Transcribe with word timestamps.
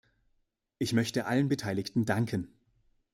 Ich 0.79 0.93
möchte 0.93 1.27
allen 1.27 1.47
Beteiligten 1.47 2.05
danken. 2.05 2.51